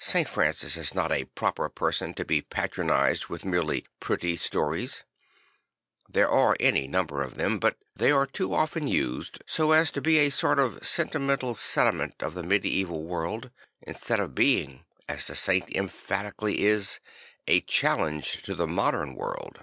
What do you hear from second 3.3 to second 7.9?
merely U pretty" stories. There are any number of them; but